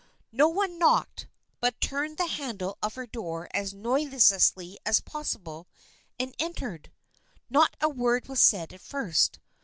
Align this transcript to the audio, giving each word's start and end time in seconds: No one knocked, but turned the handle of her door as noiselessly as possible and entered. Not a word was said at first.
No 0.31 0.47
one 0.47 0.79
knocked, 0.79 1.27
but 1.59 1.79
turned 1.79 2.17
the 2.17 2.25
handle 2.25 2.75
of 2.81 2.95
her 2.95 3.05
door 3.05 3.47
as 3.53 3.71
noiselessly 3.71 4.79
as 4.83 4.99
possible 4.99 5.67
and 6.17 6.33
entered. 6.39 6.91
Not 7.51 7.75
a 7.81 7.87
word 7.87 8.27
was 8.27 8.41
said 8.41 8.73
at 8.73 8.81
first. 8.81 9.37